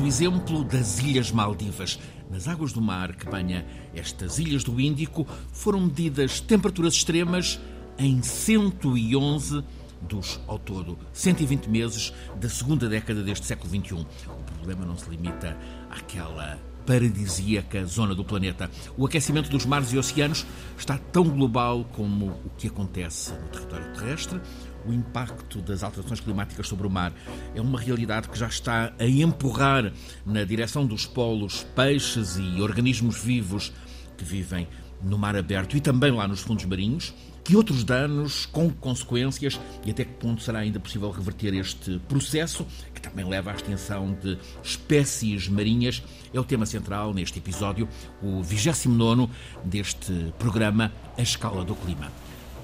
[0.00, 1.98] O exemplo das Ilhas Maldivas.
[2.30, 7.58] Nas águas do mar que banha estas ilhas do Índico foram medidas temperaturas extremas
[7.98, 9.64] em 111
[10.00, 14.06] dos, ao todo, 120 meses da segunda década deste século XXI.
[14.28, 15.58] O problema não se limita
[15.90, 18.70] àquela paradisíaca zona do planeta.
[18.96, 20.46] O aquecimento dos mares e oceanos
[20.78, 24.40] está tão global como o que acontece no território terrestre.
[24.86, 27.12] O impacto das alterações climáticas sobre o mar
[27.54, 29.92] é uma realidade que já está a empurrar
[30.24, 33.72] na direção dos polos peixes e organismos vivos
[34.16, 34.66] que vivem
[35.02, 37.14] no mar aberto e também lá nos fundos marinhos.
[37.44, 42.66] Que outros danos, com consequências e até que ponto será ainda possível reverter este processo,
[42.94, 46.02] que também leva à extinção de espécies marinhas,
[46.34, 47.88] é o tema central neste episódio,
[48.22, 49.32] o 29
[49.64, 52.12] deste programa A Escala do Clima.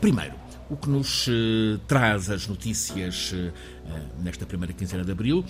[0.02, 0.34] Primeiro,
[0.70, 3.52] o que nos eh, traz as notícias eh,
[4.22, 5.44] nesta primeira quinzena de abril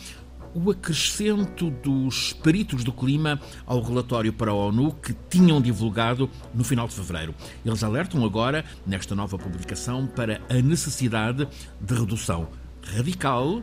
[0.55, 6.62] o acrescento dos peritos do clima ao relatório para a ONU que tinham divulgado no
[6.62, 7.35] final de fevereiro.
[7.67, 11.48] Eles alertam agora, nesta nova publicação, para a necessidade
[11.81, 12.48] de redução
[12.95, 13.62] radical,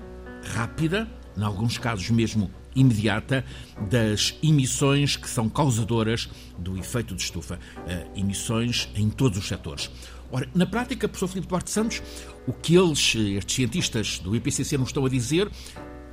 [0.53, 1.07] rápida,
[1.37, 3.45] em alguns casos mesmo imediata,
[3.89, 7.55] das emissões que são causadoras do efeito de estufa.
[7.55, 9.89] Uh, emissões em todos os setores.
[10.31, 12.01] Ora, na prática, professor Filipe Duarte Santos,
[12.47, 15.49] o que eles, estes cientistas do IPCC, nos estão a dizer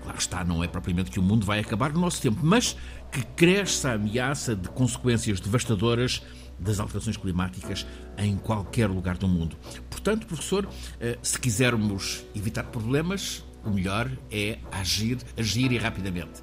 [0.08, 2.75] Lá está, não é propriamente que o mundo vai acabar no nosso tempo, mas
[3.12, 6.22] que cresce a ameaça de consequências devastadoras
[6.58, 9.55] das alterações climáticas em qualquer lugar do mundo.
[9.91, 10.66] Portanto, professor,
[10.98, 16.42] eh, se quisermos evitar problemas, o melhor é agir, agir e rapidamente.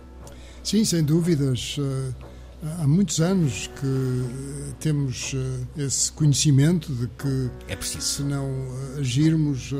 [0.63, 1.77] Sim, sem dúvidas.
[1.79, 2.34] Eh,
[2.79, 8.01] há muitos anos que temos eh, esse conhecimento de que é preciso.
[8.01, 8.49] se não
[8.97, 9.73] agirmos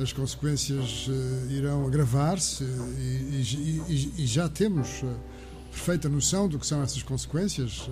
[0.00, 1.08] as consequências
[1.50, 5.04] irão agravar-se e, e, e, já temos
[5.70, 7.88] perfeita noção do que são essas consequências.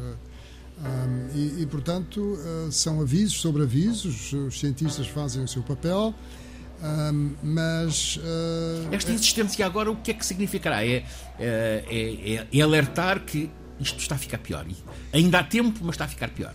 [1.34, 2.38] E, e, portanto,
[2.72, 6.14] são avisos sobre avisos, os cientistas fazem o seu papel,
[7.42, 8.18] mas.
[8.90, 10.84] Esta insistência agora, o que é que significará?
[10.84, 11.04] É,
[11.38, 14.66] é, é, é, alertar que isto está a ficar pior.
[15.12, 16.54] Ainda há tempo, mas está a ficar pior.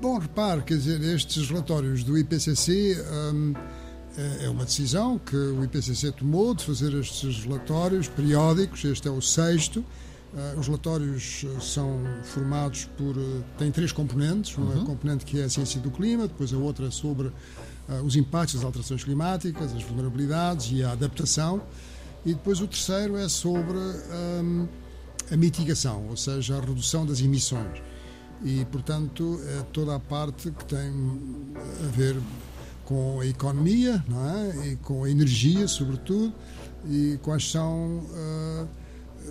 [0.00, 2.96] Bom, repare, quer dizer, estes relatórios do IPCC.
[3.34, 3.54] Um,
[4.16, 9.10] é, é uma decisão que o IPCC tomou de fazer estes relatórios periódicos, este é
[9.10, 9.84] o sexto.
[10.32, 13.16] Uh, os relatórios eh, são formados por.
[13.16, 14.56] Uh, têm três componentes.
[14.56, 14.84] Uma uhum.
[14.84, 17.32] componente que é a ciência do clima, depois a outra é sobre uh,
[18.04, 21.60] os impactos das alterações climáticas, as vulnerabilidades e a adaptação.
[22.24, 24.68] E depois o terceiro é sobre um,
[25.30, 27.80] a mitigação, ou seja, a redução das emissões.
[28.42, 30.90] E, portanto, é toda a parte que tem
[31.84, 32.16] a ver
[32.84, 34.68] com a economia não é?
[34.68, 36.32] e com a energia, sobretudo,
[36.88, 38.68] e quais são uh,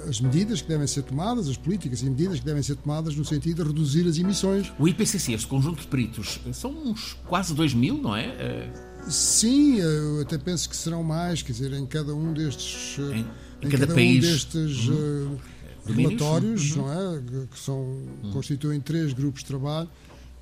[0.07, 3.25] as medidas que devem ser tomadas, as políticas e medidas que devem ser tomadas no
[3.25, 4.71] sentido de reduzir as emissões.
[4.77, 8.27] O IPCC, este conjunto de peritos, são uns quase 2 mil, não é?
[8.27, 9.11] Uh...
[9.11, 12.97] Sim, eu até penso que serão mais, quer dizer, em cada um destes.
[12.99, 13.25] Em, em,
[13.63, 14.17] em cada, cada, país.
[14.17, 14.87] Um destes.
[14.87, 15.33] Uhum.
[15.33, 15.39] Uh,
[15.85, 16.85] relatórios, uhum.
[16.85, 17.21] não é?
[17.51, 18.31] Que são, uhum.
[18.31, 19.89] constituem três grupos de trabalho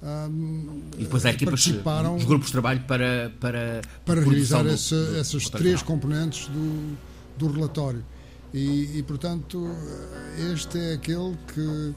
[0.02, 4.96] um, e depois há equipas, os grupos de trabalho para, para, para realizar do, essa,
[4.96, 6.98] do, essas do três componentes do,
[7.38, 8.06] do relatório.
[8.54, 9.68] E, e, portanto,
[10.54, 11.96] este é aquele que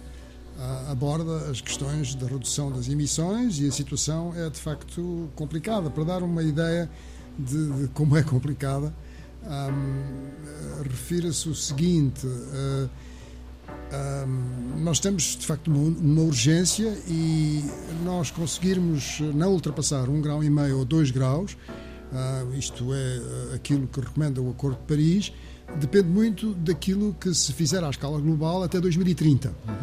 [0.91, 5.91] aborda as questões da redução das emissões e a situação é de facto complicada.
[5.91, 6.91] Para dar uma ideia
[7.39, 8.93] de, de como é complicada,
[9.45, 12.27] um, refira-se o seguinte.
[12.27, 12.91] Uh,
[14.79, 17.65] nós temos de facto uma, urgência e
[18.05, 21.57] nós conseguirmos não ultrapassar um grau e meio ou dois graus,
[22.13, 22.97] uh, isto é
[23.53, 25.33] ah, aquilo que recomenda o Acordo de Paris,
[25.79, 29.49] depende muito daquilo que se fizer à escala global até 2030.
[29.49, 29.75] Uhum.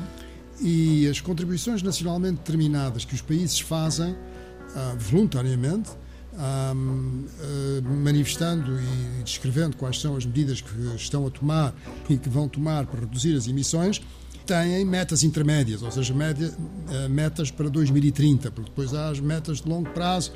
[0.59, 5.91] E as contribuições nacionalmente determinadas que os países fazem uh, voluntariamente
[6.37, 11.73] um, uh, manifestando e descrevendo quais são as medidas que estão a tomar
[12.09, 14.01] e que vão tomar para reduzir as emissões,
[14.45, 19.61] têm metas intermédias, ou seja, média, uh, metas para 2030, porque depois há as metas
[19.61, 20.31] de longo prazo,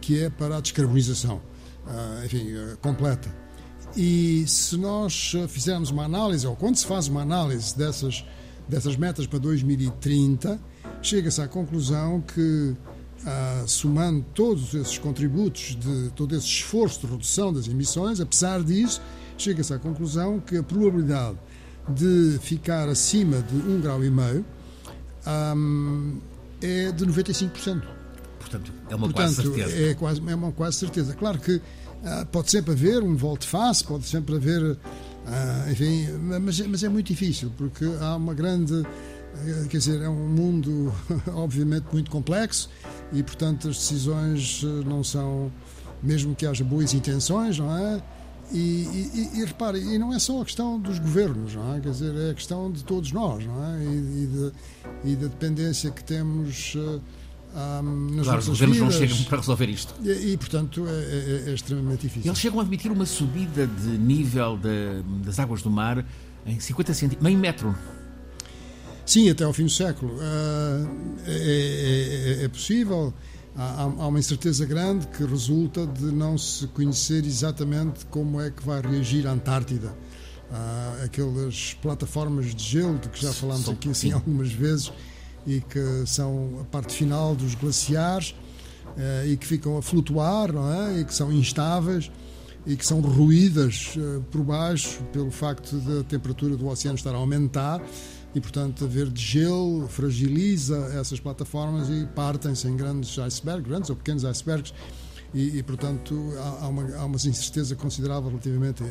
[0.00, 1.36] que é para a descarbonização,
[1.86, 2.46] uh, enfim,
[2.80, 3.32] completa.
[3.96, 8.24] E se nós fizermos uma análise, ou quando se faz uma análise dessas,
[8.68, 10.60] dessas metas para 2030,
[11.00, 12.76] chega-se à conclusão que
[13.24, 19.00] ah, somando todos esses contributos, de todo esse esforço de redução das emissões, apesar disso,
[19.38, 21.38] chega-se à conclusão que a probabilidade
[21.88, 24.44] de ficar acima de 1,5 grau e meio
[25.56, 26.18] um,
[26.60, 27.82] é de 95%.
[28.38, 29.82] Portanto, é uma Portanto, quase certeza.
[29.82, 31.14] É, quase, é uma quase certeza.
[31.14, 31.62] Claro que uh,
[32.30, 34.78] pode sempre haver um volte-face, pode sempre haver
[35.26, 36.06] Uh, enfim,
[36.40, 38.86] mas, mas é muito difícil, porque há uma grande.
[39.68, 40.94] Quer dizer, é um mundo,
[41.34, 42.70] obviamente, muito complexo
[43.12, 45.50] e, portanto, as decisões não são.
[46.02, 48.02] Mesmo que haja boas intenções, não é?
[48.52, 51.80] E, e, e, repare, e não é só a questão dos governos, não é?
[51.80, 53.82] Quer dizer, é a questão de todos nós, não é?
[53.82, 54.52] E,
[55.04, 57.00] e, de, da dependência que temos uh,
[57.56, 58.94] um, claro, os governos vidas.
[58.94, 59.94] não chegam para resolver isto.
[60.02, 62.30] E, e portanto, é, é, é, extremamente difícil.
[62.30, 66.04] Eles chegam a admitir uma subida de nível de, das águas do mar
[66.44, 67.74] em 50 centímetros, meio metro.
[69.06, 70.12] Sim, até ao fim do século.
[70.16, 70.88] Uh,
[71.26, 73.14] é, é possível
[73.56, 78.64] há, há, uma incerteza grande que resulta de não se conhecer exatamente como é que
[78.64, 79.94] vai reagir a Antártida.
[80.50, 84.92] Há aquelas plataformas de gelo de que já falámos aqui assim, algumas vezes
[85.46, 88.34] e que são a parte final dos glaciares
[88.96, 91.00] eh, e que ficam a flutuar não é?
[91.00, 92.10] e que são instáveis
[92.66, 97.16] e que são ruídas eh, por baixo pelo facto da temperatura do oceano estar a
[97.16, 97.80] aumentar
[98.36, 103.96] e, portanto, haver de gelo fragiliza essas plataformas e partem-se em grandes icebergs, grandes ou
[103.96, 104.74] pequenos icebergs,
[105.32, 108.84] e, e portanto, há, há, uma, há uma incerteza considerável relativamente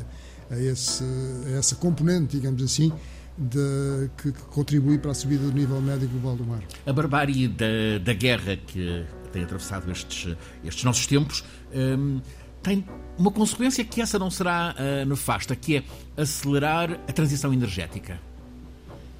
[0.50, 1.04] a, esse,
[1.46, 2.92] a essa componente, digamos assim,
[3.38, 6.64] de, que, que, contribui para a subida do nível médio global do mar.
[6.84, 11.44] A barbárie da, da guerra que tem atravessado estes, estes nossos tempos.
[11.72, 12.20] Hum,
[12.64, 12.84] tem
[13.16, 15.84] uma consequência que essa não será uh, nefasta, que é
[16.18, 18.20] acelerar a transição energética.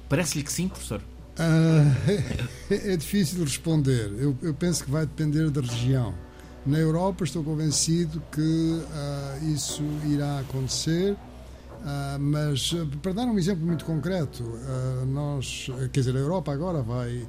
[0.08, 1.00] Parece-lhe que sim, professor?
[1.38, 4.10] Uh, é, é, difícil responder.
[4.18, 6.14] Eu, eu, penso que vai depender da região.
[6.64, 13.64] Na Europa, estou convencido que uh, isso irá acontecer, uh, mas para dar um exemplo
[13.64, 14.42] muito concreto,
[15.06, 17.24] nós, quer dizer, a Europa agora vai,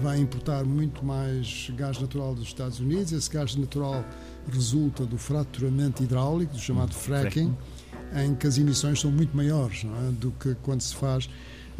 [0.00, 3.12] vai importar muito mais gás natural dos Estados Unidos.
[3.12, 4.04] Esse gás natural
[4.50, 7.56] resulta do fraturamento hidráulico, do chamado hum, fracking,
[8.16, 10.12] em que as emissões são muito maiores é?
[10.12, 11.28] do que quando se faz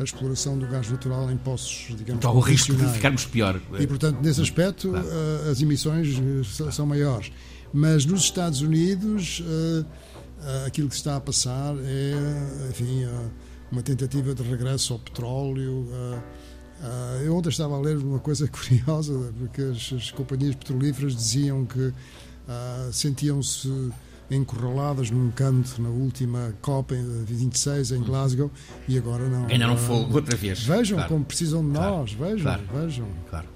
[0.00, 3.61] a exploração do gás natural em poços, digamos, Então o risco de ficarmos pior.
[3.79, 5.06] E, portanto, nesse aspecto, claro.
[5.06, 7.31] Eh, as emissões eh, são maiores.
[7.73, 13.06] Mas nos Estados Unidos, eh, aquilo que está a passar é, enfim,
[13.70, 15.87] uma tentativa de regresso ao petróleo.
[17.23, 21.93] Eu ontem estava a ler uma coisa curiosa, porque as, companhias petrolíferas diziam que
[22.91, 23.69] sentiam-se
[24.31, 28.50] encurraladas num canto na última COP em 26 em Glasgow
[28.87, 29.47] e agora não.
[29.47, 30.62] Ganharam fogo outra vez.
[30.62, 31.12] Vejam claro.
[31.12, 32.32] como precisam de nós, claro.
[32.32, 32.62] vejam, claro.
[32.73, 33.06] vejam.
[33.29, 33.49] Claro.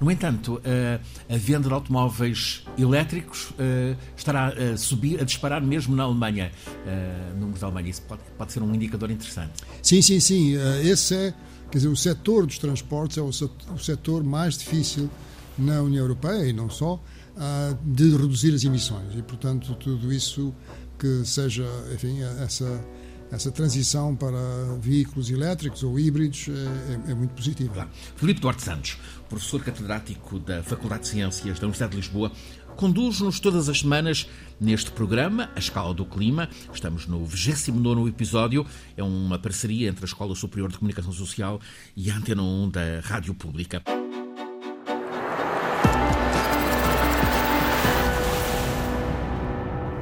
[0.00, 5.96] No entanto, eh, a venda de automóveis elétricos eh, estará a subir, a disparar mesmo
[5.96, 6.52] na Alemanha,
[6.86, 7.90] eh, números da Alemanha.
[7.90, 9.54] Isso pode, pode ser um indicador interessante.
[9.82, 10.54] Sim, sim, sim.
[10.84, 11.34] Esse é,
[11.68, 13.32] quer dizer, o setor dos transportes é o
[13.78, 15.10] setor mais difícil
[15.58, 17.02] na União Europeia e não só
[17.82, 20.54] de reduzir as emissões e, portanto, tudo isso
[20.98, 21.64] que seja,
[21.94, 22.84] enfim, essa
[23.30, 24.38] essa transição para
[24.80, 27.74] veículos elétricos ou híbridos é, é, é muito positiva.
[27.74, 27.90] Claro.
[28.16, 28.96] Filipe Duarte Santos,
[29.28, 32.32] professor catedrático da Faculdade de Ciências da Universidade de Lisboa,
[32.76, 34.28] conduz-nos todas as semanas
[34.60, 36.48] neste programa, A Escala do Clima.
[36.72, 38.64] Estamos no 29 episódio.
[38.96, 41.60] É uma parceria entre a Escola Superior de Comunicação Social
[41.96, 43.82] e a Antena 1 da Rádio Pública.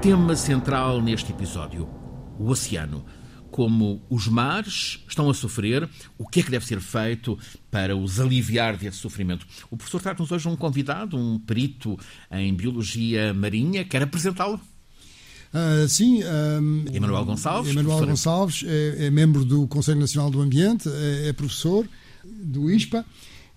[0.07, 1.89] Tema central neste episódio:
[2.39, 3.05] o oceano.
[3.51, 7.37] Como os mares estão a sofrer, o que é que deve ser feito
[7.73, 9.45] para os aliviar desse sofrimento?
[9.69, 11.99] O professor traz-nos hoje um convidado, um perito
[12.31, 13.85] em biologia marinha.
[13.85, 14.61] Quer apresentá-lo?
[15.53, 16.23] Uh, sim.
[16.23, 17.73] Um, Emanuel Gonçalves.
[17.73, 21.85] Emanuel Gonçalves é, é, membro do Conselho Nacional do Ambiente, é, é professor
[22.25, 23.05] do ISPA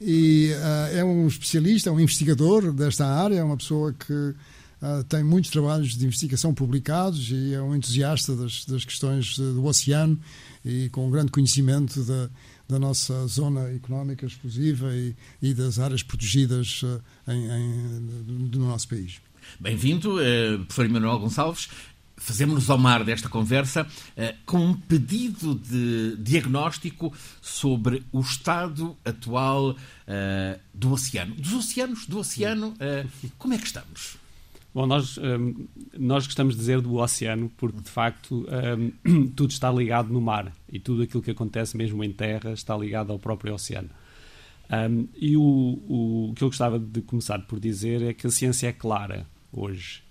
[0.01, 4.33] e uh, é um especialista, é um investigador desta área, é uma pessoa que
[4.81, 9.65] Uh, tem muitos trabalhos de investigação publicados e é um entusiasta das, das questões do
[9.65, 10.17] oceano
[10.63, 12.29] e com um grande conhecimento da,
[12.67, 18.87] da nossa zona económica exclusiva e, e das áreas protegidas uh, em, em, do nosso
[18.87, 19.19] país.
[19.59, 21.67] Bem-vindo, uh, professor Emanuel Gonçalves.
[22.15, 23.87] Fazemos-nos ao mar desta conversa
[24.45, 29.73] com um pedido de diagnóstico sobre o estado atual
[30.73, 31.33] do oceano.
[31.35, 32.73] Dos oceanos, do oceano,
[33.37, 34.17] como é que estamos?
[34.73, 38.45] Bom, nós, um, nós gostamos de dizer do oceano porque, de facto,
[39.07, 42.77] um, tudo está ligado no mar e tudo aquilo que acontece mesmo em terra está
[42.77, 43.89] ligado ao próprio oceano.
[44.71, 48.29] Um, e o, o, o, que eu gostava de começar por dizer é que a
[48.29, 50.03] ciência é clara hoje.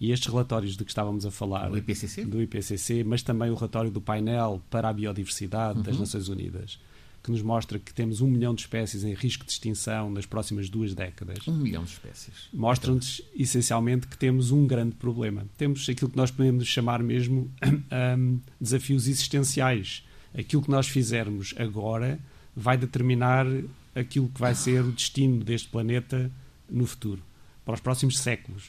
[0.00, 3.54] E estes relatórios de que estávamos a falar, do IPCC, do IPCC mas também o
[3.54, 5.84] relatório do painel para a biodiversidade uhum.
[5.84, 6.78] das Nações Unidas,
[7.24, 10.68] que nos mostra que temos um milhão de espécies em risco de extinção nas próximas
[10.68, 11.48] duas décadas.
[11.48, 12.50] Um milhão de espécies.
[12.52, 15.46] Mostram-nos, essencialmente, que temos um grande problema.
[15.56, 17.50] Temos aquilo que nós podemos chamar mesmo
[18.18, 20.06] um, desafios existenciais.
[20.36, 22.20] Aquilo que nós fizermos agora
[22.54, 23.46] vai determinar
[23.94, 26.30] aquilo que vai ser o destino deste planeta
[26.68, 27.22] no futuro,
[27.64, 28.66] para os próximos séculos.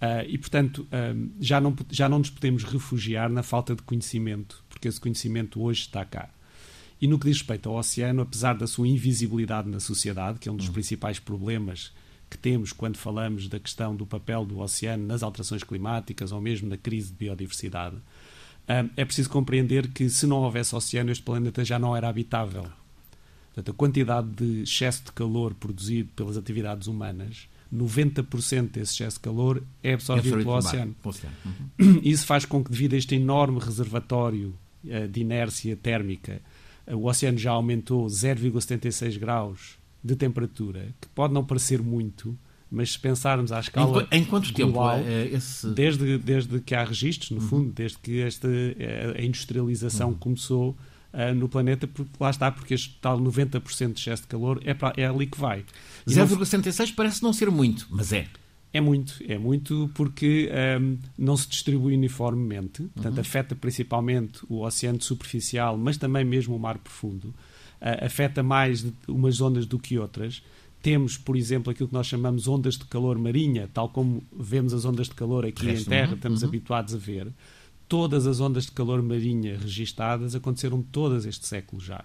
[0.00, 4.64] Uh, e, portanto, uh, já, não, já não nos podemos refugiar na falta de conhecimento,
[4.70, 6.30] porque esse conhecimento hoje está cá.
[7.02, 10.52] E no que diz respeito ao oceano, apesar da sua invisibilidade na sociedade, que é
[10.52, 10.72] um dos uhum.
[10.72, 11.92] principais problemas
[12.30, 16.68] que temos quando falamos da questão do papel do oceano nas alterações climáticas ou mesmo
[16.68, 21.64] na crise de biodiversidade, uh, é preciso compreender que se não houvesse oceano, este planeta
[21.64, 22.68] já não era habitável.
[23.52, 29.22] Portanto, a quantidade de excesso de calor produzido pelas atividades humanas 90% desse excesso de
[29.22, 30.94] calor é absorvido pelo oceano.
[31.02, 31.34] oceano.
[31.80, 31.98] Uhum.
[32.04, 34.54] Isso faz com que, devido a este enorme reservatório
[34.84, 36.40] uh, de inércia térmica,
[36.86, 42.36] o oceano já aumentou 0,76 graus de temperatura, que pode não parecer muito,
[42.70, 44.08] mas se pensarmos à escala.
[44.10, 45.68] Em, quanto global, tempo é esse...
[45.68, 47.48] desde, desde que há registros, no uhum.
[47.48, 48.48] fundo, desde que esta,
[49.16, 50.14] a industrialização uhum.
[50.14, 50.76] começou
[51.12, 54.74] uh, no planeta, porque lá está, porque este tal 90% de excesso de calor é,
[54.74, 55.64] pra, é ali que vai.
[56.08, 58.26] 0,76 parece não ser muito, mas é.
[58.72, 60.50] É muito, é muito porque
[60.80, 63.20] um, não se distribui uniformemente, portanto, uhum.
[63.20, 67.28] afeta principalmente o oceano superficial, mas também mesmo o mar profundo.
[67.80, 70.42] Uh, afeta mais umas zonas do que outras.
[70.80, 74.84] Temos, por exemplo, aquilo que nós chamamos ondas de calor marinha, tal como vemos as
[74.84, 76.14] ondas de calor aqui em Terra, uhum.
[76.14, 76.48] estamos uhum.
[76.48, 77.28] habituados a ver
[77.92, 82.02] todas as ondas de calor marinha registadas aconteceram todas este século já.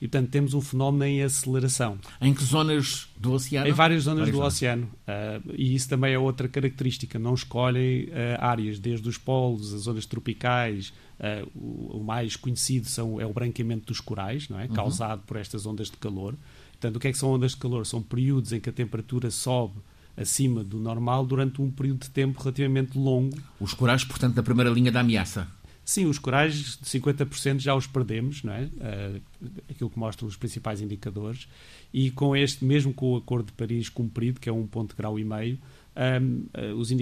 [0.00, 1.98] E, portanto, temos um fenómeno em aceleração.
[2.20, 3.68] Em que zonas do oceano?
[3.68, 4.54] Em várias zonas várias do zonas.
[4.54, 4.90] oceano.
[5.06, 7.18] Uh, e isso também é outra característica.
[7.18, 10.92] Não escolhem uh, áreas, desde os polos, as zonas tropicais.
[11.18, 14.64] Uh, o, o, mais conhecido são, é o branqueamento dos corais, não é?
[14.64, 14.72] Uhum.
[14.72, 16.34] causado por estas ondas de calor.
[16.72, 17.84] Portanto, o que é que são ondas de calor?
[17.84, 19.74] São períodos em que a temperatura sobe
[20.16, 23.36] acima do normal durante um período de tempo relativamente longo.
[23.60, 25.46] Os corais, portanto, da primeira linha da ameaça.
[25.90, 28.62] Sim, os corais de 50% já os perdemos, não é?
[28.62, 29.20] Uh,
[29.68, 31.48] aquilo que mostram os principais indicadores.
[31.92, 34.96] E com este, mesmo com o Acordo de Paris cumprido, que é um ponto de
[34.96, 35.58] grau e meio,
[35.96, 36.96] um, uh, os uh,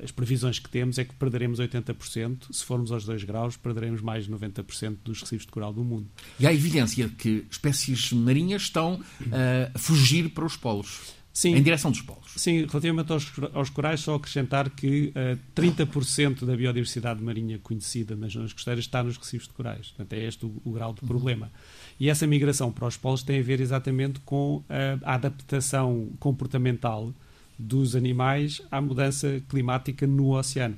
[0.00, 2.52] as previsões que temos é que perderemos 80%.
[2.52, 6.06] Se formos aos 2 graus, perderemos mais de 90% dos recifes de coral do mundo.
[6.38, 9.00] E há evidência que espécies marinhas estão
[9.74, 11.16] a fugir para os polos.
[11.32, 12.32] Sim, em direção dos polos.
[12.36, 18.14] Sim, relativamente aos, aos corais, só acrescentar que uh, eh, 30% da biodiversidade marinha conhecida
[18.14, 19.88] nas zonas costeiras está nos recifes de corais.
[19.88, 21.08] Portanto, é este o, o grau de uhum.
[21.08, 21.46] problema.
[21.46, 21.52] Uhum.
[22.00, 24.64] E essa migração para os polos tem a ver exatamente com uh,
[25.02, 27.14] a adaptação comportamental
[27.58, 30.76] dos animais à mudança climática no oceano.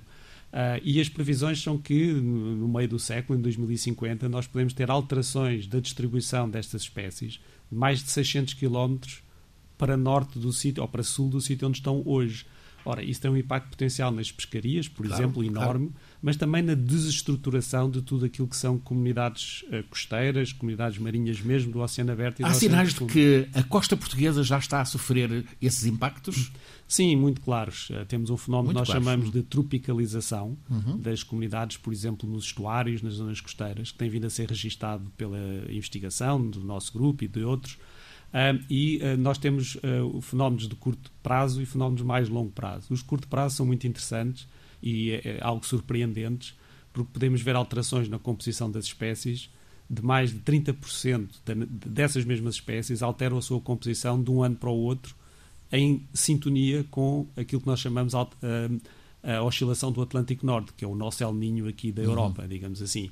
[0.52, 4.88] Uh, e as previsões são que, no meio do século, em 2050, nós podemos ter
[4.88, 9.23] alterações da distribuição destas espécies mais de 600 quilómetros
[9.76, 12.46] para norte do sítio ou para sul do sítio onde estão hoje.
[12.84, 15.94] Ora, isso tem um impacto potencial nas pescarias, por claro, exemplo, enorme, claro.
[16.20, 21.72] mas também na desestruturação de tudo aquilo que são comunidades uh, costeiras, comunidades marinhas mesmo,
[21.72, 24.84] do Oceano Aberto e Há do sinais de que a costa portuguesa já está a
[24.84, 26.52] sofrer esses impactos?
[26.86, 27.88] Sim, muito claros.
[27.88, 29.04] Uh, temos um fenómeno muito que nós claros.
[29.04, 30.98] chamamos de tropicalização uhum.
[30.98, 35.10] das comunidades, por exemplo, nos estuários, nas zonas costeiras, que tem vindo a ser registado
[35.16, 35.38] pela
[35.70, 37.78] investigação do nosso grupo e de outros,
[38.68, 42.92] e uh, nós temos uh, fenómenos de curto prazo e fenómenos mais longo prazo.
[42.92, 44.48] Os de curto prazo são muito interessantes
[44.82, 46.54] e é, é algo surpreendentes,
[46.92, 49.48] porque podemos ver alterações na composição das espécies
[49.88, 54.56] de mais de 30% de, dessas mesmas espécies alteram a sua composição de um ano
[54.56, 55.14] para o outro
[55.70, 58.26] em sintonia com aquilo que nós chamamos a,
[59.22, 62.08] a oscilação do Atlântico Norte, que é o nosso El Ninho aqui da uhum.
[62.08, 62.48] Europa, uhum.
[62.48, 63.10] digamos assim.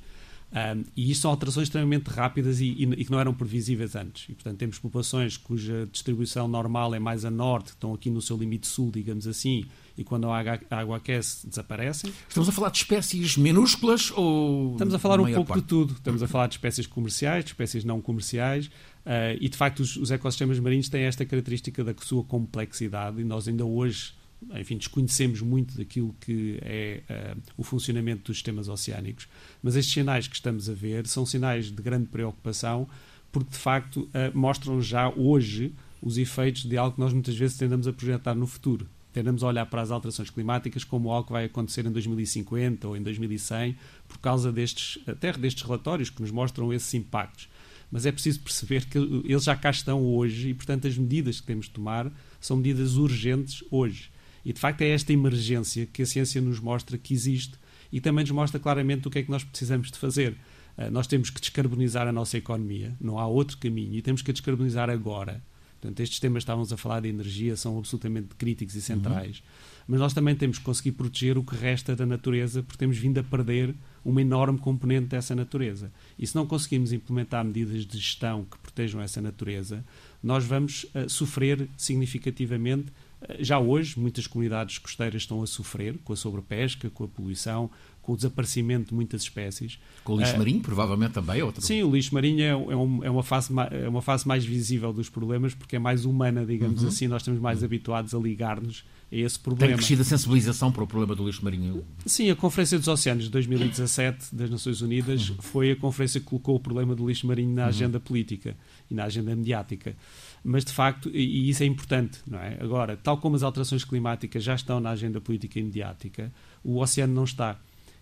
[0.52, 4.28] Um, e isto são alterações extremamente rápidas e, e, e, que não eram previsíveis antes.
[4.28, 8.21] E, portanto, temos populações cuja distribuição normal é mais a norte, que estão aqui no
[8.21, 9.64] seu limite sul, digamos assim,
[9.97, 12.12] e quando a água, a água aquece, desaparecem.
[12.28, 14.73] Estamos a falar de espécies minúsculas ou.
[14.73, 15.62] Estamos a falar um pouco parte?
[15.62, 15.94] de tudo.
[15.94, 19.97] Estamos a falar de espécies comerciais, de espécies não comerciais, uh, e de facto os,
[19.97, 24.12] os ecossistemas marinhos têm esta característica da sua complexidade, e nós ainda hoje
[24.54, 29.28] enfim, desconhecemos muito daquilo que é uh, o funcionamento dos sistemas oceânicos,
[29.62, 32.88] mas estes sinais que estamos a ver são sinais de grande preocupação,
[33.30, 35.72] porque de facto uh, mostram já hoje
[36.02, 38.87] os efeitos de algo que nós muitas vezes tendemos a projetar no futuro.
[39.12, 42.96] Tendemos a olhar para as alterações climáticas como algo que vai acontecer em 2050 ou
[42.96, 43.76] em 2100,
[44.08, 47.49] por causa destes, até destes relatórios que nos mostram esses impactos.
[47.90, 51.46] Mas é preciso perceber que eles já cá estão hoje e, portanto, as medidas que
[51.46, 54.11] temos de tomar são medidas urgentes hoje.
[54.44, 57.54] E de facto é esta emergência que a ciência nos mostra que existe
[57.92, 60.37] e também nos mostra claramente o que é que nós precisamos de fazer.
[60.76, 64.30] Uh, nós temos que descarbonizar a nossa economia, não há outro caminho, e temos que
[64.30, 65.42] a descarbonizar agora.
[65.82, 69.38] Portanto, estes temas estávamos a falar de energia são absolutamente críticos e centrais.
[69.38, 69.72] Uhum.
[69.88, 73.18] Mas nós também temos que conseguir proteger o que resta da natureza, porque temos vindo
[73.18, 75.92] a perder uma enorme componente dessa natureza.
[76.16, 79.84] E se não conseguirmos implementar medidas de gestão que protejam essa natureza,
[80.22, 82.92] nós vamos uh, sofrer significativamente.
[83.38, 87.71] Já hoje, muitas comunidades costeiras estão a sofrer com a sobrepesca, com a poluição,
[88.02, 89.79] com o desaparecimento de muitas espécies.
[90.02, 91.62] Com o lixo uh, marinho, provavelmente também outro.
[91.62, 94.93] Sim, o lixo marinho é, é, um, é, uma fase, é uma fase mais visível
[94.93, 96.88] dos problemas porque é mais humana, digamos uhum.
[96.88, 97.07] assim.
[97.07, 97.67] Nós estamos mais uhum.
[97.67, 99.69] habituados a ligar-nos a esse problema.
[99.69, 101.85] Tem crescido a sensibilização para o problema do lixo marinho?
[102.05, 105.37] Sim, a Conferência dos Oceanos de 2017 das Nações Unidas uhum.
[105.38, 107.69] foi a conferência que colocou o problema do lixo marinho na uhum.
[107.69, 108.57] agenda política
[108.91, 109.95] e na agenda mediática.
[110.44, 112.58] Mas, de facto, e, isso é importante, não é?
[112.61, 116.32] Agora, tal como as alterações climáticas já estão na agenda política e mediática,
[116.64, 117.58] o oceano não está.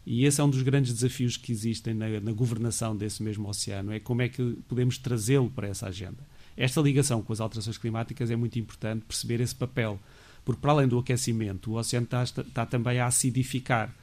[0.06, 3.92] E esse é um dos grandes desafios que existem na, na governação desse mesmo oceano,
[3.92, 6.26] é como é que podemos trazê-lo para essa agenda.
[6.56, 10.00] Esta ligação com as alterações climáticas é muito importante perceber esse papel,
[10.44, 13.94] porque para além do aquecimento, o oceano está, está também a acidificar,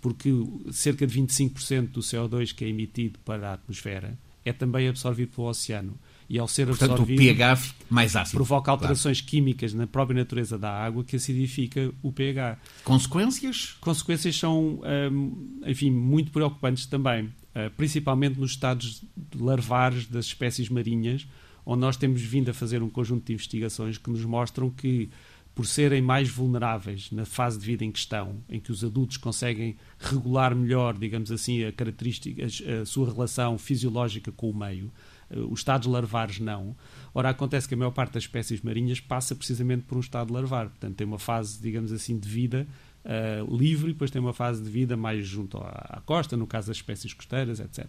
[0.00, 0.30] porque
[0.70, 5.48] cerca de 25% do CO2 que é emitido para a atmosfera é também absorvido pelo
[5.48, 5.98] oceano
[6.28, 8.36] e ao ser Portanto, absorvido, o pH mais ácido.
[8.36, 9.30] provoca alterações claro.
[9.30, 12.58] químicas na própria natureza da água que acidifica o pH.
[12.84, 13.76] Consequências?
[13.80, 14.80] Consequências são,
[15.10, 19.04] hum, enfim, muito preocupantes também, uh, principalmente nos estados
[19.34, 21.26] larvares das espécies marinhas,
[21.64, 25.08] onde nós temos vindo a fazer um conjunto de investigações que nos mostram que
[25.56, 29.74] por serem mais vulneráveis na fase de vida em questão, em que os adultos conseguem
[29.98, 35.60] regular melhor, digamos assim, a característica, a sua relação fisiológica com o meio, eh, os
[35.60, 36.76] estados larvares não.
[37.14, 40.68] Ora, acontece que a maior parte das espécies marinhas passa precisamente por um estado larvar.
[40.68, 42.66] Portanto, tem uma fase, digamos assim, de vida
[43.04, 46.46] uh, livre e depois tem uma fase de vida mais junto à, à, costa, no
[46.46, 47.86] caso das espécies costeiras, etc.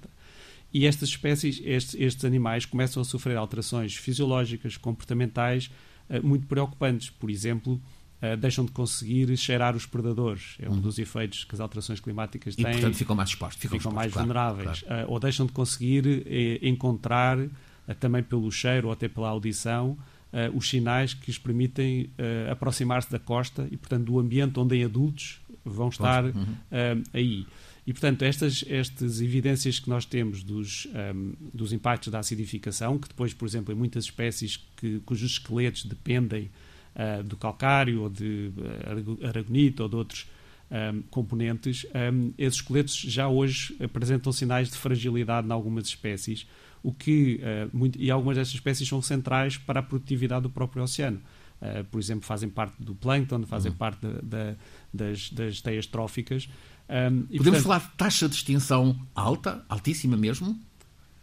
[0.73, 5.69] E estas espécies, estes, estes animais começam a sofrer alterações fisiológicas, comportamentais
[6.09, 7.09] uh, muito preocupantes.
[7.09, 7.81] Por exemplo,
[8.21, 10.55] Uh, deixam de conseguir cheirar os predadores.
[10.59, 10.81] É um uhum.
[10.81, 12.65] dos efeitos que as alterações climáticas têm.
[12.65, 13.61] E, portanto, ficam mais expostos.
[13.61, 14.81] Ficam, ficam expostos, mais claro, vulneráveis.
[14.81, 15.07] Claro.
[15.07, 17.49] Uh, ou deixam de conseguir eh, encontrar, uh,
[17.99, 19.97] também pelo cheiro ou até pela audição,
[20.53, 22.11] os sinais que os permitem
[22.51, 26.45] aproximar-se da costa e, portanto, do ambiente onde em adultos vão estar uhum.
[27.13, 27.47] aí.
[27.87, 33.07] E, portanto, estas, estas evidências que nós temos dos, um, dos impactos da acidificação, que
[33.07, 36.51] depois, por exemplo, em muitas espécies que, cujos esqueletos dependem
[36.97, 40.27] uh, do calcário ou de uh, aragonite ou de outros
[40.69, 46.47] um, componentes, um, esses esqueletos já hoje apresentam sinais de fragilidade em algumas espécies,
[46.83, 50.83] o que, uh, muito, e algumas destas espécies são centrais para a produtividade do próprio
[50.83, 51.21] oceano.
[51.61, 53.77] Uh, por exemplo, fazem parte do plâncton, fazem uhum.
[53.77, 54.05] parte
[54.93, 56.47] das, das teias tróficas.
[56.89, 60.57] Um, Podemos portanto, falar de taxa de extinção alta, altíssima mesmo?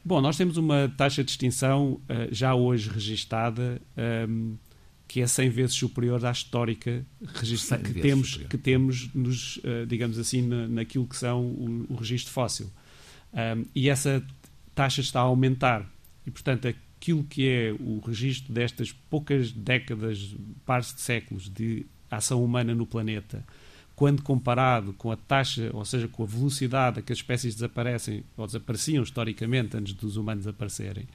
[0.04, 3.80] Bom, nós temos uma taxa de extinção uh, já hoje registada
[4.28, 4.56] um,
[5.06, 7.04] que é 100 vezes superior à histórica
[7.94, 12.32] que temos, que temos nos, uh, digamos assim, na, naquilo que são o, o registro
[12.32, 12.70] fóssil.
[13.32, 14.24] Um, e essa
[14.74, 15.88] taxa está a aumentar.
[16.26, 22.42] E, portanto, aquilo que é o registro destas poucas décadas, pares de séculos de ação
[22.42, 23.44] humana no planeta,
[23.94, 28.24] quando comparado com a taxa, ou seja, com a velocidade a que as espécies desaparecem,
[28.36, 31.06] ou desapareciam historicamente antes dos humanos aparecerem,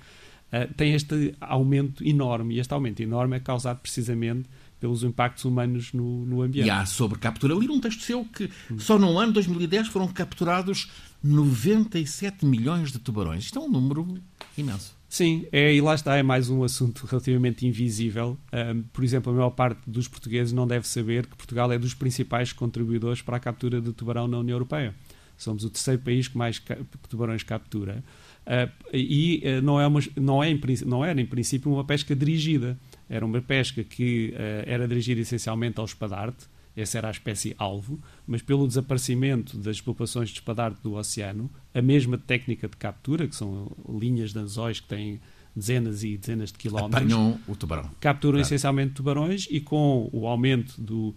[0.53, 2.55] uh, tem este aumento enorme.
[2.55, 6.67] E este aumento enorme é causado precisamente pelos impactos humanos no, no ambiente.
[6.67, 7.53] E há sobre captura.
[7.53, 8.79] Li um texto seu que hum.
[8.79, 10.89] só no ano 2010 foram capturados
[11.23, 13.45] 97 milhões de tubarões.
[13.45, 14.17] Isto é um número
[14.57, 14.97] imenso.
[15.09, 18.37] Sim, é, e lá está, é mais um assunto relativamente invisível.
[18.53, 21.95] Um, por exemplo, a maior parte dos portugueses não deve saber que Portugal é dos
[21.95, 24.93] principais contribuidores para a captura de tubarão na União Europeia.
[25.35, 26.61] Somos o terceiro país que mais
[27.09, 28.03] tubarões captura.
[28.49, 32.15] Uh, e uh, não, é uma, não, é em, não era, em princípio, uma pesca
[32.15, 32.79] dirigida.
[33.07, 37.99] Era uma pesca que uh, era dirigida essencialmente ao espadarte, essa era a espécie alvo,
[38.25, 43.35] mas pelo desaparecimento das populações de espadarte do oceano, a mesma técnica de captura, que
[43.35, 45.19] são linhas de anzóis que têm
[45.55, 47.89] dezenas e dezenas de quilómetros, apanham o tubarão.
[47.99, 48.47] Capturam claro.
[48.47, 51.13] essencialmente tubarões e com o aumento do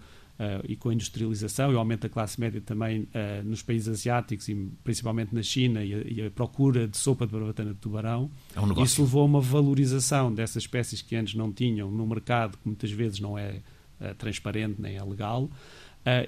[0.65, 4.49] e com a industrialização e o aumento da classe média também uh, nos países asiáticos
[4.49, 8.31] e principalmente na China e a, e a procura de sopa de barbatana de tubarão,
[8.55, 12.57] é um isso levou a uma valorização dessas espécies que antes não tinham no mercado,
[12.59, 13.61] que muitas vezes não é
[14.01, 15.49] uh, transparente nem é legal.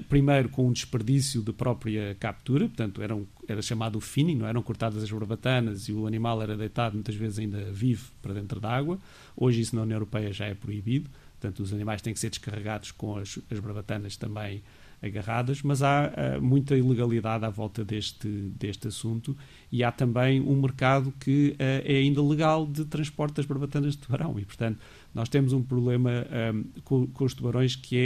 [0.09, 5.03] primeiro com um desperdício de própria captura, portanto eram, era chamado finning, não eram cortadas
[5.03, 8.98] as barbatanas e o animal era deitado muitas vezes ainda vivo para dentro da água.
[9.37, 11.11] Hoje isso na União Europeia já é proibido.
[11.44, 14.62] Portanto, os animais têm que ser descarregados com as, as barbatanas também
[15.02, 19.37] agarradas, mas há uh, muita ilegalidade à volta deste, deste assunto
[19.70, 23.98] e há também um mercado que uh, é ainda legal de transporte das barbatanas de
[23.98, 24.78] tubarão e, portanto,
[25.12, 26.11] nós temos um problema
[26.54, 27.98] um, com, com, os tubarões que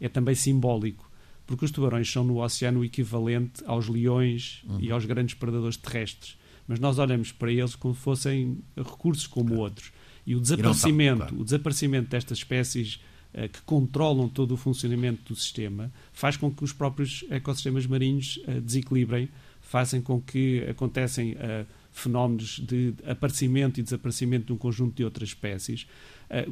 [0.00, 1.10] é, é também simbólico,
[1.44, 4.78] porque os tubarões são no oceano o equivalente aos leões uhum.
[4.80, 9.62] e aos grandes predadores terrestres, mas nós olhamos para eles como fossem recursos como claro.
[9.62, 9.90] outros.
[10.26, 11.40] E o desaparecimento, claro.
[11.40, 13.00] o desaparecimento destas espécies
[13.34, 18.38] uh, que controlam todo o funcionamento do sistema faz com que os próprios ecossistemas marinhos
[18.48, 19.28] uh, desequilibrem,
[19.60, 25.30] fazem com que acontecem uh, fenómenos de aparecimento e desaparecimento de um conjunto de outras
[25.30, 25.86] espécies,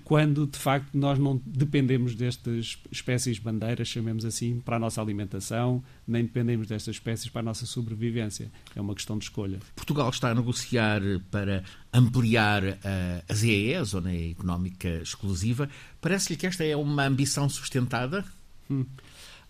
[0.04, 5.82] quando de facto nós não dependemos destas espécies bandeiras, chamemos assim, para a nossa alimentação,
[6.06, 8.50] nem dependemos destas espécies para a nossa sobrevivência.
[8.76, 9.58] É uma questão de escolha.
[9.74, 11.00] Portugal está a negociar
[11.30, 12.76] para ampliar uh,
[13.28, 15.68] a ZEE, a Zona Económica Exclusiva.
[16.00, 18.24] Parece-lhe que esta é uma ambição sustentada?
[18.70, 18.86] Hum.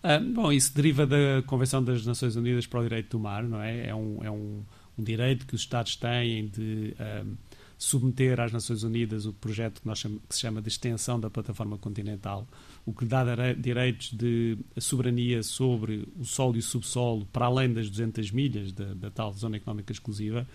[0.03, 3.61] Uh, bom, isso deriva da Convenção das Nações Unidas para o Direito do Mar, não
[3.61, 3.87] é?
[3.87, 4.63] É um, é um,
[4.97, 7.37] um direito que os Estados têm de uh,
[7.83, 11.77] submeter às Nações Unidas o projeto que, nós que se chama de extensão da plataforma
[11.77, 12.47] continental,
[12.85, 17.89] o que dá direitos de soberania sobre o solo e o subsolo para além das
[17.89, 20.47] 200 milhas da, da tal zona económica exclusiva.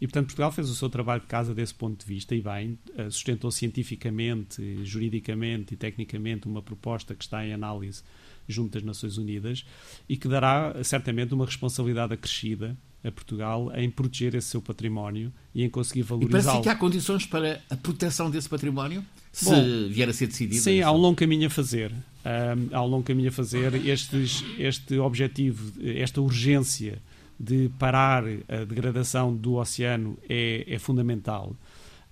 [0.00, 2.78] E, portanto, Portugal fez o seu trabalho de casa desse ponto de vista e bem,
[2.96, 8.02] eh, sustentou cientificamente, juridicamente e tecnicamente uma proposta que está em análise
[8.46, 9.64] junto das Nações Unidas
[10.08, 12.76] e que dará certamente uma responsabilidade acrescida
[13.06, 16.40] a Portugal em proteger esse seu património e em conseguir valorizá-lo.
[16.40, 20.26] E parece que há condições para a proteção desse património, se Bom, vier a ser
[20.26, 20.60] decidido?
[20.60, 21.92] Sim, há um longo caminho a fazer.
[21.92, 23.74] Um, há um longo caminho a fazer.
[23.86, 26.98] Estes, este objetivo, esta urgência
[27.38, 31.54] de parar a degradação do oceano é, é fundamental.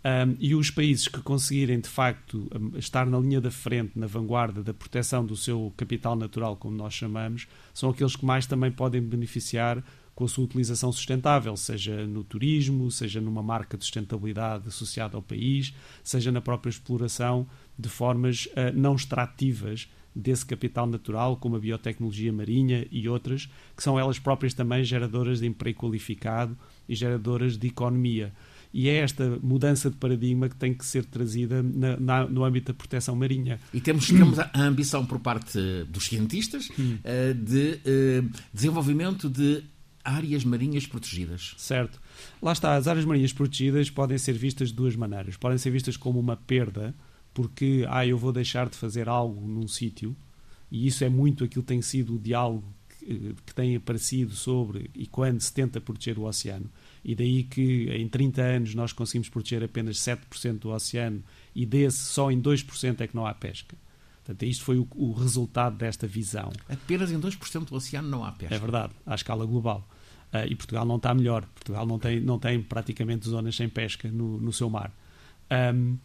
[0.04, 4.62] Um, e os países que conseguirem, de facto, estar na linha da frente, na vanguarda
[4.62, 9.00] da proteção do seu capital natural, como nós chamamos, são aqueles que mais também podem
[9.00, 9.82] beneficiar
[10.14, 15.22] com a sua utilização sustentável, seja no turismo, seja numa marca de sustentabilidade associada ao
[15.22, 17.46] país, seja na própria exploração
[17.78, 23.82] de formas uh, não extrativas desse capital natural, como a biotecnologia marinha e outras, que
[23.82, 26.56] são elas próprias também geradoras de emprego qualificado
[26.88, 28.32] e geradoras de economia.
[28.72, 32.72] E é esta mudança de paradigma que tem que ser trazida na, na, no âmbito
[32.72, 33.60] da proteção marinha.
[33.72, 39.62] E temos, temos a ambição por parte dos cientistas uh, de uh, desenvolvimento de
[40.04, 41.54] áreas marinhas protegidas.
[41.56, 42.00] Certo.
[42.42, 45.36] Lá está, as áreas marinhas protegidas podem ser vistas de duas maneiras.
[45.36, 46.94] Podem ser vistas como uma perda,
[47.32, 50.14] porque ah, eu vou deixar de fazer algo num sítio,
[50.70, 52.64] e isso é muito aquilo que tem sido o diálogo
[52.98, 56.70] que, que tem aparecido sobre e quando se tenta proteger o oceano.
[57.04, 61.22] E daí que em 30 anos nós conseguimos proteger apenas 7% do oceano
[61.54, 63.76] e desse só em 2% é que não há pesca.
[64.24, 66.50] Portanto, isto foi o, o, resultado desta visão.
[66.66, 68.54] Apenas em 2% do oceano não há pesca.
[68.54, 69.86] É verdade, à escala global.
[70.34, 71.46] Uh, e Portugal não está melhor.
[71.54, 74.92] Portugal não tem, não tem praticamente zonas sem pesca no, no seu mar.
[75.72, 75.96] Um,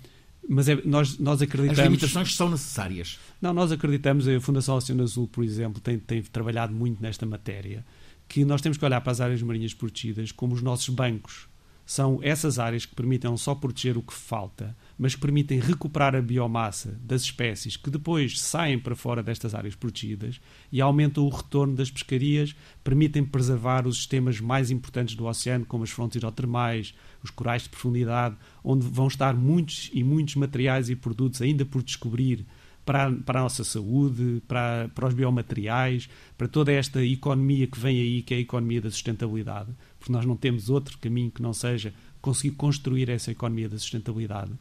[0.48, 1.80] mas é, nós, nós acreditamos.
[1.80, 3.20] As limitações são necessárias.
[3.42, 7.84] Não, nós acreditamos, a Fundação Oceano Azul, por exemplo, tem, tem trabalhado muito nesta matéria,
[8.28, 11.49] que nós temos que olhar para as áreas marinhas protegidas como os nossos bancos.
[11.90, 16.16] São essas áreas que permitem não só proteger o que falta, mas que permitem recuperar
[16.16, 20.40] a biomassa das espécies que depois saem para fora destas áreas protegidas
[20.72, 25.84] e aumentam o retorno das pescarias, permitem preservar os sistemas mais importantes do oceano, como
[25.84, 30.96] as fontes hidrotermais, os corais de profundidade, onde vão estar muitos e muitos materiais e
[30.96, 32.46] produtos ainda por descobrir
[32.86, 38.00] para para a nossa saúde, para, para os biomateriais, para toda esta economia que vem
[38.00, 41.54] aí, que é a economia da sustentabilidade, porque nós não temos outro caminho que não
[41.54, 44.52] seja conseguir construir essa economia da sustentabilidade.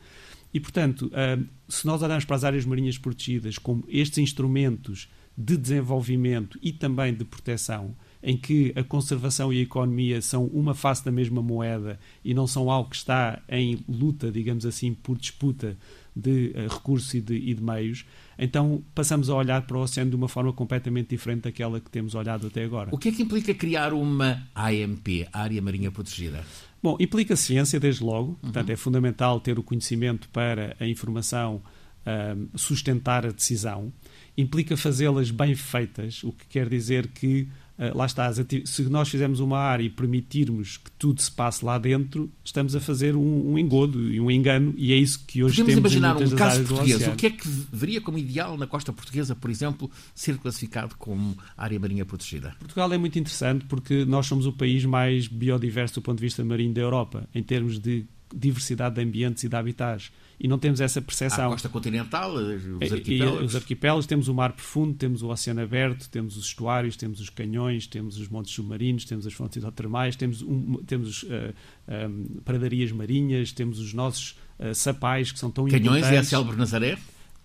[0.52, 5.56] E, portanto, ah, se nós olharmos para as áreas marinhas protegidas como estes instrumentos de
[5.56, 11.04] desenvolvimento e também de proteção, em que a conservação e a economia são uma face
[11.04, 15.76] da mesma moeda e não são algo que está em luta, digamos assim, por disputa
[16.14, 18.04] de uh, recursos e de, e de, meios,
[18.38, 22.14] então passamos a olhar para o oceano de uma forma completamente diferente daquela que temos
[22.14, 22.90] olhado até agora.
[22.92, 26.44] O que é que implica criar uma AMP, Área Marinha Protegida?
[26.82, 28.36] Bom, implica ciência, desde logo, uhum.
[28.36, 31.60] portanto é fundamental ter o conhecimento para a informação
[32.06, 33.92] um, sustentar a decisão.
[34.36, 37.48] Implica fazê-las bem feitas, o que quer dizer que
[37.94, 42.30] lá está, se nós fizermos uma área e permitirmos que tudo se passe lá dentro,
[42.44, 45.74] estamos a fazer um, um engodo e um engano, e é isso que hoje Podemos
[45.74, 47.06] temos imaginar um caso português.
[47.06, 51.36] O que é que veria como ideal na costa portuguesa, por exemplo, ser classificado como
[51.56, 52.56] área marinha protegida?
[52.58, 56.44] Portugal é muito interessante porque nós somos o país mais biodiverso do ponto de vista
[56.44, 60.10] marinho da Europa, em termos de diversidade de ambientes e de habitats.
[60.40, 61.48] E não temos essa percepção.
[61.48, 63.42] A costa continental, os arquipélagos.
[63.42, 67.28] Os arquipélagos, temos o mar profundo, temos o oceano aberto, temos os estuários, temos os
[67.28, 71.52] canhões, temos os montes submarinos, temos as fontes hidrotermais, temos, um, temos uh,
[71.88, 76.08] um, pradarias marinhas, temos os nossos uh, sapais que são tão canhões importantes.
[76.08, 76.98] Canhões é a célebre Nazaré?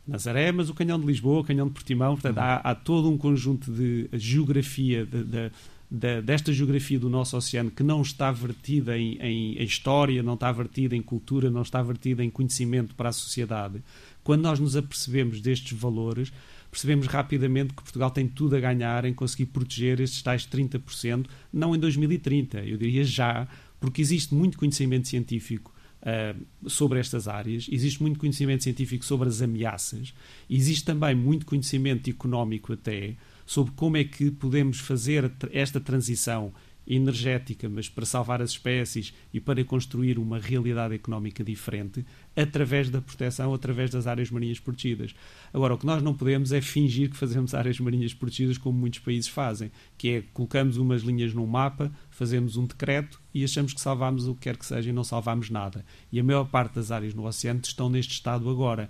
[0.08, 2.44] Nazaré, mas o Canhão de Lisboa, o Canhão de Portimão, portanto, uhum.
[2.44, 5.52] há, há, todo um conjunto de geografia, de, de,
[5.94, 10.34] de, desta geografia do nosso oceano que não está vertida em, em, em, história, não
[10.34, 13.80] está vertida em cultura, não está vertida em conhecimento para a sociedade.
[14.24, 16.34] Quando nós nos apercebemos destes valores,
[16.72, 21.76] percebemos rapidamente que Portugal tem tudo a ganhar em conseguir proteger estes tais 30%, não
[21.76, 23.48] em 2030, eu diria já,
[23.80, 29.44] porque existe muito conhecimento científico uh, sobre estas áreas, existe muito conhecimento científico sobre as
[29.44, 30.12] ameaças,
[30.50, 36.54] existe também muito conhecimento económico até sobre como é que podemos fazer esta transição
[36.86, 43.02] energética, mas para salvar as espécies e para construir uma realidade económica diferente, através da
[43.02, 45.16] proteção, através das áreas marinhas protegidas.
[45.54, 49.00] Agora, o que nós não podemos é fingir que fazemos áreas marinhas protegidas como muitos
[49.00, 53.82] países fazem, que é colocamos umas linhas num mapa, fazemos um decreto e achamos que
[53.82, 55.86] salvamos o que quer que seja e não salvamos nada.
[56.12, 58.90] E a maior parte das áreas no oceano estão neste estado agora.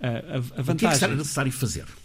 [0.00, 0.72] A, a, a vantagem...
[0.72, 2.03] O que é que será necessário fazer?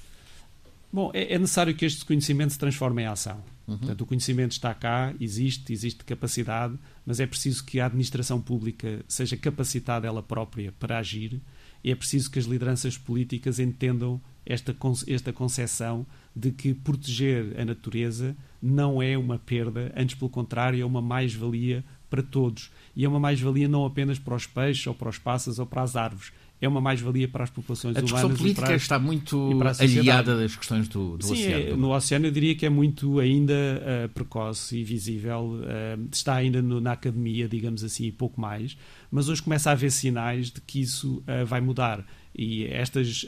[0.91, 3.43] Bom, é, é necessário que este conhecimento se transforme em ação.
[3.67, 3.77] Uhum.
[3.77, 9.03] Portanto, o conhecimento está cá, existe, existe capacidade, mas é preciso que a administração pública
[9.07, 11.39] seja capacitada ela própria para agir
[11.83, 14.75] e é preciso que as lideranças políticas entendam esta,
[15.07, 20.85] esta concepção de que proteger a natureza não é uma perda, antes pelo contrário, é
[20.85, 22.71] uma mais-valia para todos.
[22.95, 25.83] E é uma mais-valia não apenas para os peixes, ou para os pássaros, ou para
[25.83, 28.11] as árvores é uma mais-valia para as populações humanas.
[28.11, 31.73] A discussão política para, está muito aliada das questões do, do Sim, oceano.
[31.73, 35.59] É, no oceano eu diria que é muito ainda uh, precoce e visível.
[35.61, 38.77] Uh, está ainda no, na academia, digamos assim, e pouco mais.
[39.09, 42.05] Mas hoje começa a haver sinais de que isso uh, vai mudar.
[42.35, 43.25] E estas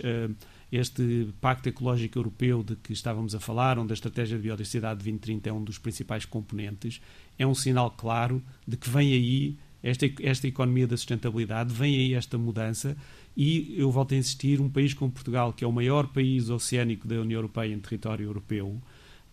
[0.72, 5.12] este Pacto Ecológico Europeu de que estávamos a falar, onde a Estratégia de Biodiversidade de
[5.12, 7.02] 2030 é um dos principais componentes,
[7.38, 12.14] é um sinal claro de que vem aí esta, esta economia da sustentabilidade, vem aí
[12.14, 12.96] esta mudança
[13.36, 17.08] e eu volto a insistir, um país como Portugal, que é o maior país oceânico
[17.08, 18.82] da União Europeia em território europeu,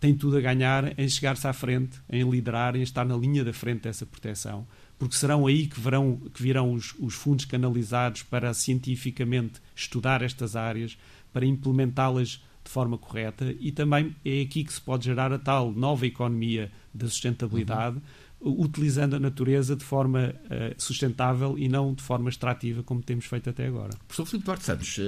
[0.00, 3.52] tem tudo a ganhar em chegar-se à frente, em liderar, em estar na linha da
[3.52, 4.66] frente dessa proteção,
[4.98, 10.54] porque serão aí que, verão, que virão os, os fundos canalizados para cientificamente estudar estas
[10.54, 10.96] áreas,
[11.32, 15.72] para implementá-las de forma correta e também é aqui que se pode gerar a tal
[15.72, 17.96] nova economia da sustentabilidade.
[17.96, 18.02] Uhum
[18.40, 23.50] utilizando a natureza de forma uh, sustentável e não de forma extrativa, como temos feito
[23.50, 23.90] até agora.
[24.06, 25.02] Professor Filipe Duarte Santos, uh,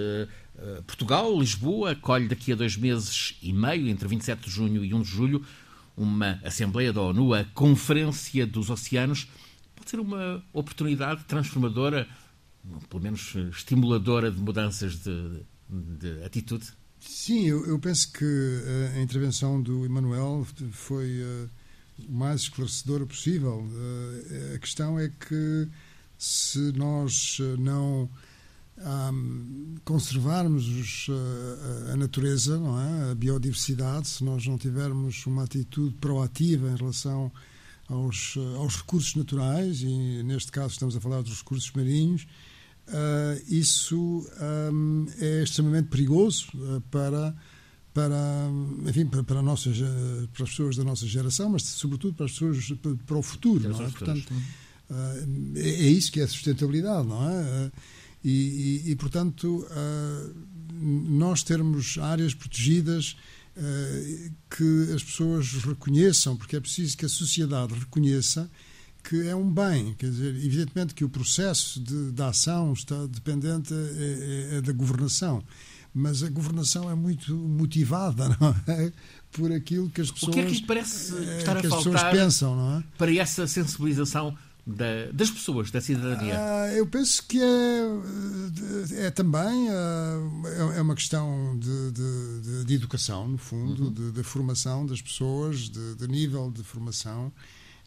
[0.56, 4.92] uh, Portugal, Lisboa, acolhe daqui a dois meses e meio, entre 27 de junho e
[4.92, 5.44] 1 de julho,
[5.96, 9.28] uma Assembleia da ONU, a Conferência dos Oceanos.
[9.76, 12.08] Pode ser uma oportunidade transformadora,
[12.88, 16.66] pelo menos estimuladora de mudanças de, de atitude?
[16.98, 18.24] Sim, eu, eu, penso que
[18.94, 21.22] a intervenção do Emanuel foi
[22.08, 23.60] mais esclarecedora possível.
[23.60, 25.68] Uh, a questão é que
[26.18, 28.06] se nós eh, não
[28.76, 33.12] um, conservarmos os, uh, a natureza, não é?
[33.12, 37.32] a biodiversidade, se nós não tivermos uma atitude proativa em relação
[37.88, 42.26] aos, aos recursos naturais, e neste caso estamos a falar dos recursos marinhos,
[42.88, 44.28] uh, isso
[44.70, 46.48] um, é extremamente perigoso
[46.90, 47.34] para
[47.92, 48.48] para,
[48.86, 49.78] enfim, para, para, nossas,
[50.32, 52.72] para as pessoas da nossa geração, mas sobretudo para as pessoas
[53.06, 53.68] para o futuro.
[53.68, 53.90] Não é?
[53.90, 54.32] Portanto,
[54.90, 55.26] eh,
[55.56, 57.42] é, é isso que é sustentabilidade, não é?
[57.42, 57.70] Eh,
[58.22, 60.30] e, e, e portanto, eh,
[60.72, 63.16] nós termos áreas protegidas
[64.48, 68.48] que as pessoas reconheçam, porque é preciso que a sociedade reconheça
[69.02, 69.94] que é um bem.
[69.98, 74.72] Quer dizer, evidentemente que o processo de, de ação está dependente é, é, é da
[74.72, 75.44] governação
[75.94, 78.92] mas a governação é muito motivada não é?
[79.32, 82.54] por aquilo que as pessoas, o que é que parece eh, estar a faltar pensam,
[82.54, 82.84] não é?
[82.96, 86.34] para essa sensibilização da, das pessoas, da cidadania?
[86.38, 92.74] Ah, eu penso que é, é também ah, é, é uma questão de, de, de,
[92.74, 93.92] educação, no fundo, uhum.
[93.92, 97.32] de, de, formação das pessoas, de, nível de formação.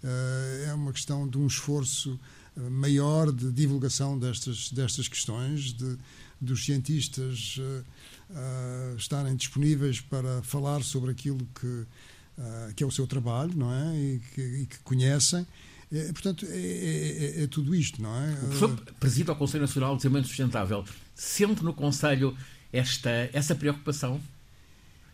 [0.04, 2.20] Ah, é uma questão de um esforço
[2.56, 5.98] maior de divulgação destas, destas questões, de,
[6.44, 13.08] dos cientistas uh, estarem disponíveis para falar sobre aquilo que, uh, que é o seu
[13.08, 13.96] trabalho, não é?
[13.98, 15.46] E que, e que conhecem.
[15.92, 18.34] É, portanto, é, é, é, é, tudo isto, não é?
[18.34, 20.86] O professor preside ao Conselho Nacional de Desenvolvimento Sustentável.
[21.14, 22.36] Sente no Conselho
[22.72, 24.20] esta, essa preocupação?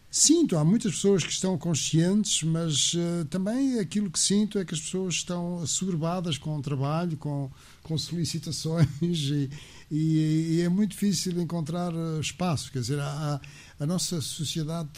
[0.09, 4.73] Sinto, há muitas pessoas que estão conscientes, mas uh, também aquilo que sinto é que
[4.73, 7.51] as pessoas estão assoberbadas com o trabalho, com,
[7.83, 9.49] com solicitações e,
[9.91, 12.71] e, e, é muito difícil encontrar eh, espaço.
[12.71, 13.41] Quer dizer, a,
[13.79, 14.89] a nossa sociedade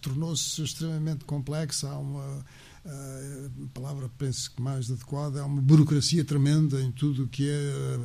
[0.00, 2.44] tornou-se extremamente complexa, há uma
[2.88, 7.98] a palavra penso que mais adequada é uma burocracia tremenda em tudo o que é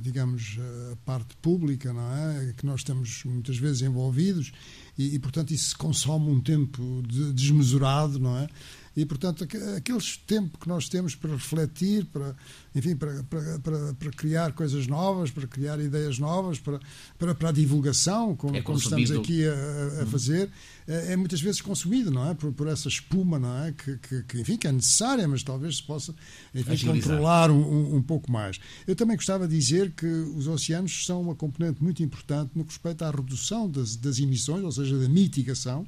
[0.00, 0.58] digamos
[0.92, 2.52] a parte pública não é?
[2.56, 4.52] Que nós estamos muitas vezes envolvidos
[4.98, 8.48] e, e portanto isso consome um tempo desmesurado não é
[8.96, 12.34] e, portanto, aquele tempo que nós temos para refletir, para,
[12.74, 16.78] enfim, para, para, para, para criar coisas novas, para criar ideias novas, para,
[17.18, 20.06] para, para a divulgação, como, é como estamos aqui a, a uhum.
[20.06, 20.48] fazer,
[20.86, 22.34] é, é, muitas vezes consumido, não é?
[22.34, 23.72] Por, por essa espuma, não é?
[23.72, 26.14] Que, que, que, enfim, que é necessária, mas talvez se possa
[26.54, 28.60] enfim, controlar um, um, pouco mais.
[28.86, 32.70] Eu também gostava de dizer que os oceanos são uma componente muito importante no que
[32.70, 35.84] respeita à redução das, das emissões, ou seja, da mitigação,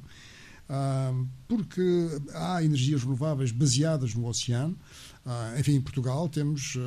[1.47, 1.81] porque
[2.33, 4.77] há energias renováveis baseadas no oceano.
[5.27, 6.79] Uh, enfim, em Portugal temos uh,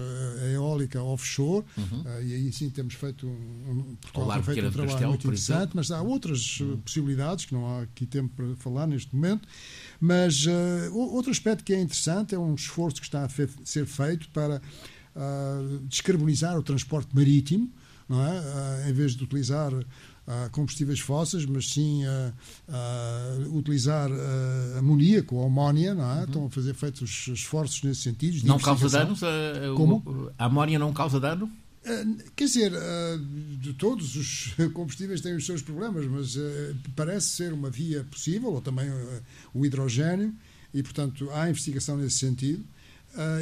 [0.42, 2.00] a eólica offshore uhum.
[2.00, 5.72] uh, e aí sim temos feito um, Portugal tem feito um trabalho Castelo, muito interessante,
[5.74, 6.78] mas há outras uhum.
[6.78, 9.46] possibilidades que não há aqui tempo para falar neste momento.
[10.00, 10.46] Mas
[10.90, 14.62] outro aspecto que é interessante é um esforço que está a ser feito para
[15.82, 17.70] descarbonizar o transporte marítimo,
[18.08, 18.88] não é?
[18.88, 19.70] em vez de utilizar
[20.52, 22.32] combustíveis fósseis, mas sim a,
[22.68, 26.18] a utilizar a amoníaco ou amónia, não é?
[26.18, 26.24] Uhum.
[26.24, 28.46] Estão a fazer feitos esforços nesse sentido.
[28.46, 29.22] Não causa danos?
[29.22, 30.30] A, Como?
[30.38, 31.50] A amónia não causa dano?
[32.36, 32.72] Quer dizer,
[33.58, 36.36] de todos os combustíveis têm os seus problemas, mas
[36.94, 38.86] parece ser uma via possível, ou também
[39.54, 40.34] o hidrogênio,
[40.74, 42.62] e portanto há investigação nesse sentido.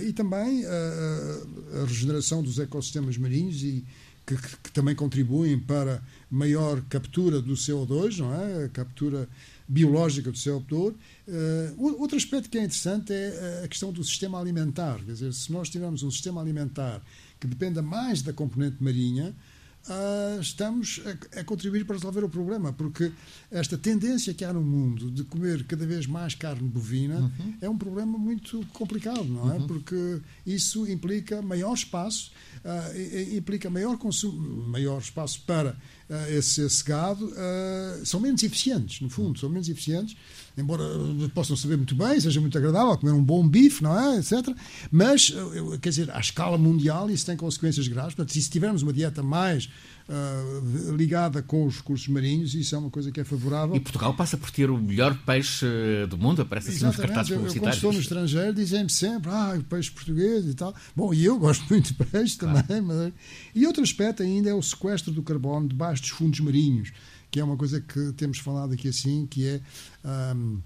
[0.06, 3.84] E também a regeneração dos ecossistemas marinhos e,
[4.28, 8.64] que, que, também contribuem para maior captura do CO2, não é?
[8.64, 9.26] A captura
[9.66, 10.94] biológica do CO2.
[11.26, 14.98] Uh, outro aspecto que é interessante é a questão do sistema alimentar.
[14.98, 17.00] Quer dizer, se nós tivermos um sistema alimentar
[17.40, 19.34] que dependa mais da componente marinha,
[19.88, 23.12] uh, estamos a, a, contribuir para resolver o problema, porque
[23.50, 27.54] esta tendência que há no mundo de comer cada vez mais carne bovina uhum.
[27.60, 29.58] é um problema muito complicado, não é?
[29.58, 29.66] Uhum.
[29.66, 32.30] Porque isso implica maior espaço,
[32.64, 35.76] uh, implica maior consumo, maior espaço para
[36.10, 37.32] uh, esse, esse, gado,
[38.04, 40.16] são menos eficientes, no fundo, são menos eficientes
[40.60, 40.84] embora
[41.34, 44.18] possam saber muito bem, seja muito agradável comer um bom bife, não é?
[44.18, 44.48] etc.
[44.90, 45.32] Mas,
[45.80, 48.14] quer dizer, à escala mundial isso tem consequências graves.
[48.14, 49.68] Portanto, se tivermos uma dieta mais
[50.08, 53.76] uh, ligada com os recursos marinhos, isso é uma coisa que é favorável.
[53.76, 55.66] E Portugal passa por ter o melhor peixe
[56.08, 57.54] do mundo, aparece assim nos cartazes publicitários.
[57.54, 60.74] Eu, quando estou no estrangeiro, dizem-me sempre, ah, o peixe português e tal.
[60.96, 62.62] Bom, e eu gosto muito de peixe claro.
[62.62, 62.80] também.
[62.82, 63.12] Mas...
[63.54, 66.92] E outro aspecto ainda é o sequestro do carbono debaixo dos fundos marinhos
[67.30, 69.60] que é uma coisa que temos falado aqui assim, que é
[70.32, 70.60] um,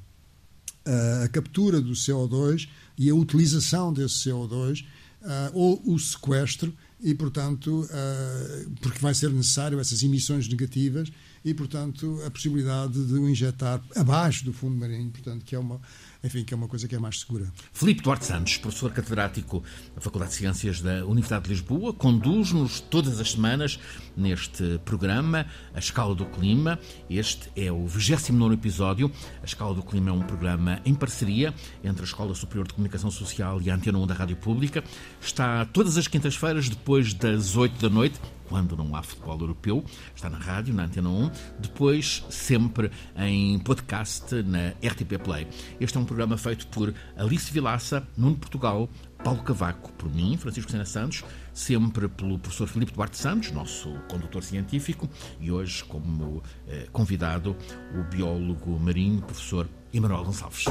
[1.24, 4.84] a captura do CO2 e a utilização desse CO2
[5.22, 11.10] uh, ou o sequestro e, portanto, uh, porque vai ser necessário essas emissões negativas
[11.44, 15.80] e, portanto, a possibilidade de o injetar abaixo do fundo marinho, portanto, que é uma
[16.24, 17.52] enfim, que é uma coisa que é mais segura.
[17.72, 19.62] Filipe Duarte Santos, professor catedrático
[19.94, 23.78] da Faculdade de Ciências da Universidade de Lisboa, conduz-nos todas as semanas
[24.16, 26.78] neste programa A Escala do Clima.
[27.10, 29.10] Este é o 29 episódio.
[29.42, 33.10] A Escala do Clima é um programa em parceria entre a Escola Superior de Comunicação
[33.10, 34.84] Social e a Antena 1 da Rádio Pública.
[35.20, 38.20] Está todas as quintas-feiras, depois das 8 da noite,
[38.52, 39.82] quando não há futebol europeu.
[40.14, 41.30] Está na rádio, na Antena 1.
[41.58, 45.48] Depois, sempre em podcast na RTP Play.
[45.80, 48.90] Este é um programa feito por Alice Vilaça, Nuno Portugal,
[49.24, 54.42] Paulo Cavaco, por mim, Francisco Sena Santos, sempre pelo professor Filipe Duarte Santos, nosso condutor
[54.42, 55.08] científico,
[55.40, 57.56] e hoje, como eh, convidado,
[57.98, 60.66] o biólogo marinho, professor Emanuel Gonçalves.